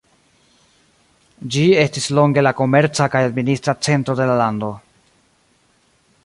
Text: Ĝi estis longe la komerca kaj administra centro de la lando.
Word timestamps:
Ĝi 1.55 1.65
estis 1.81 2.07
longe 2.19 2.45
la 2.47 2.53
komerca 2.63 3.07
kaj 3.17 3.21
administra 3.27 3.77
centro 3.89 4.17
de 4.23 4.27
la 4.31 4.39
lando. 4.41 4.73